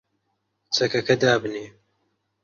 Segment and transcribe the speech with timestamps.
[0.75, 1.65] چەکەکە دابنێ!